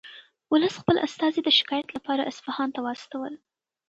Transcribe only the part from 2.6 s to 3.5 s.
ته واستول.